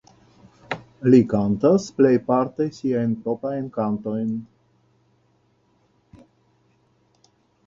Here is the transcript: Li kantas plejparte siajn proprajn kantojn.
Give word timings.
Li 1.13 1.17
kantas 1.33 1.85
plejparte 1.99 2.67
siajn 2.77 3.11
proprajn 3.27 3.69
kantojn. 3.77 4.33